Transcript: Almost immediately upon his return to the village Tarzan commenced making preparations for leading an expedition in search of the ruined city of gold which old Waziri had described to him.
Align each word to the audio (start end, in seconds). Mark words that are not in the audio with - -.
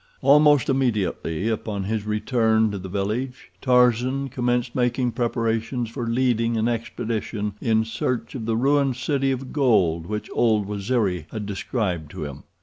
Almost 0.23 0.67
immediately 0.67 1.47
upon 1.47 1.83
his 1.83 2.07
return 2.07 2.71
to 2.71 2.79
the 2.79 2.89
village 2.89 3.51
Tarzan 3.61 4.29
commenced 4.29 4.73
making 4.73 5.11
preparations 5.11 5.91
for 5.91 6.07
leading 6.07 6.57
an 6.57 6.67
expedition 6.67 7.53
in 7.61 7.85
search 7.85 8.33
of 8.33 8.47
the 8.47 8.57
ruined 8.57 8.95
city 8.95 9.31
of 9.31 9.53
gold 9.53 10.07
which 10.07 10.27
old 10.33 10.67
Waziri 10.67 11.27
had 11.31 11.45
described 11.45 12.09
to 12.13 12.25
him. 12.25 12.41